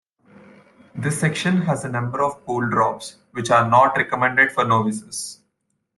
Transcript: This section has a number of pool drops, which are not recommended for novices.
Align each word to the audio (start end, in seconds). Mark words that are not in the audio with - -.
This 0.95 1.19
section 1.19 1.61
has 1.61 1.85
a 1.85 1.89
number 1.89 2.23
of 2.23 2.43
pool 2.43 2.67
drops, 2.67 3.17
which 3.33 3.51
are 3.51 3.69
not 3.69 3.95
recommended 3.95 4.51
for 4.51 4.65
novices. 4.65 5.41